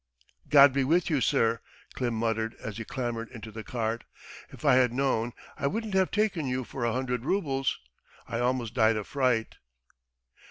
[0.49, 1.59] "God be with you, sir,"
[1.93, 4.03] Klim muttered as he clambered into the cart,
[4.49, 7.77] "if I had known I wouldn't have taken you for a hundred roubles.
[8.27, 9.57] I almost died of fright.